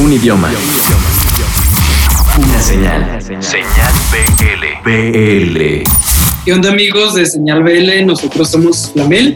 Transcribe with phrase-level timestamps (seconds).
[0.00, 0.50] Un idioma.
[2.38, 3.20] Una señal.
[3.20, 4.90] Señal BL.
[4.90, 5.82] BL.
[6.46, 8.06] ¿Qué onda amigos de Señal BL?
[8.06, 9.34] Nosotros somos Flamel.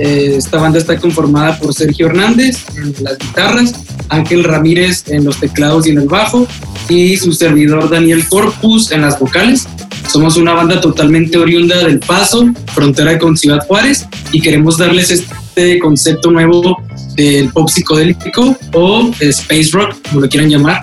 [0.00, 3.74] Eh, esta banda está conformada por Sergio Hernández en las guitarras,
[4.08, 6.48] Ángel Ramírez en los teclados y en el bajo
[6.88, 9.68] y su servidor Daniel Corpus en las vocales.
[10.10, 15.41] Somos una banda totalmente oriunda del Paso, frontera con Ciudad Juárez, y queremos darles este
[15.80, 16.82] concepto nuevo
[17.16, 20.82] del pop psicodélico o space rock, como lo quieran llamar.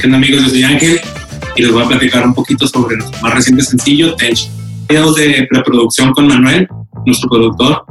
[0.00, 0.42] ¿Qué amigos?
[0.44, 1.00] Yo soy Ángel
[1.56, 4.48] y les voy a platicar un poquito sobre nuestro más reciente sencillo, Tench.
[4.88, 6.66] Videos de preproducción con Manuel,
[7.06, 7.84] nuestro productor,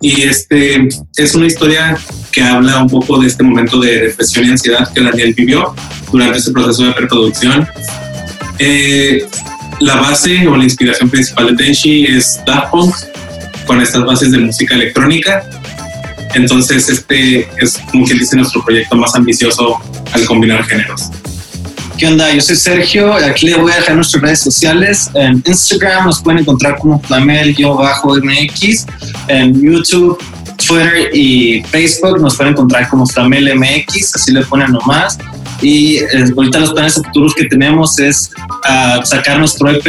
[0.00, 1.96] y este es una historia
[2.30, 5.74] que habla un poco de este momento de depresión y ansiedad que Daniel vivió
[6.12, 7.66] durante ese proceso de preproducción.
[8.58, 9.26] Eh,
[9.80, 12.94] la base o la inspiración principal de Tenchi es Daft Punk
[13.66, 15.42] con estas bases de música electrónica.
[16.34, 19.78] Entonces este es como quien dice nuestro proyecto más ambicioso
[20.12, 21.10] al combinar géneros.
[21.98, 22.30] ¿Qué onda?
[22.34, 23.14] Yo soy Sergio.
[23.14, 25.10] Aquí les voy a dejar nuestras redes sociales.
[25.14, 28.86] En Instagram nos pueden encontrar como Flamel-MX.
[29.28, 30.18] En YouTube,
[30.58, 34.14] Twitter y Facebook nos pueden encontrar como Flamel MX.
[34.14, 35.16] Así le ponen nomás.
[35.62, 38.30] Y eh, ahorita los planes futuros que tenemos es
[38.68, 39.86] uh, sacar nuestro EP,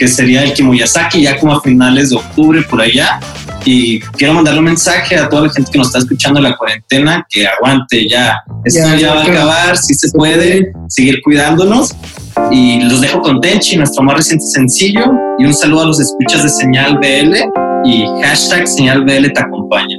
[0.00, 3.20] que sería el Kimoyasaki, ya como a finales de octubre por allá.
[3.66, 6.56] Y quiero mandarle un mensaje a toda la gente que nos está escuchando en la
[6.56, 8.42] cuarentena, que aguante ya.
[8.64, 11.94] Esto ya, ya va a acabar, si se puede, seguir cuidándonos.
[12.50, 15.04] Y los dejo con Tenchi, nuestro más reciente sencillo.
[15.38, 17.36] Y un saludo a los escuchas de Señal BL
[17.84, 19.98] y hashtag Señal BL te acompaña.